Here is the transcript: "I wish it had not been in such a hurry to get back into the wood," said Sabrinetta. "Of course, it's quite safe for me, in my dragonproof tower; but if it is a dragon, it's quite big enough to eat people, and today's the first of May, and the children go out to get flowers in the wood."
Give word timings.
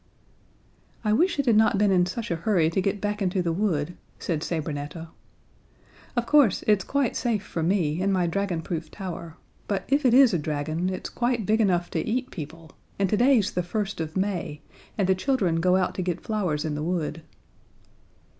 "I 1.03 1.13
wish 1.13 1.37
it 1.37 1.45
had 1.45 1.55
not 1.55 1.77
been 1.77 1.91
in 1.91 2.07
such 2.07 2.31
a 2.31 2.35
hurry 2.37 2.71
to 2.71 2.81
get 2.81 2.99
back 2.99 3.21
into 3.21 3.43
the 3.43 3.53
wood," 3.53 3.93
said 4.17 4.41
Sabrinetta. 4.41 5.09
"Of 6.15 6.25
course, 6.25 6.63
it's 6.65 6.83
quite 6.83 7.15
safe 7.15 7.43
for 7.43 7.61
me, 7.61 8.01
in 8.01 8.11
my 8.11 8.25
dragonproof 8.27 8.89
tower; 8.89 9.37
but 9.67 9.83
if 9.89 10.03
it 10.03 10.15
is 10.15 10.33
a 10.33 10.39
dragon, 10.39 10.89
it's 10.89 11.07
quite 11.07 11.45
big 11.45 11.61
enough 11.61 11.91
to 11.91 11.99
eat 12.03 12.31
people, 12.31 12.71
and 12.97 13.11
today's 13.11 13.51
the 13.51 13.61
first 13.61 14.01
of 14.01 14.17
May, 14.17 14.61
and 14.97 15.07
the 15.07 15.13
children 15.13 15.59
go 15.61 15.75
out 15.75 15.93
to 15.93 16.01
get 16.01 16.21
flowers 16.21 16.65
in 16.65 16.73
the 16.73 16.81
wood." 16.81 17.21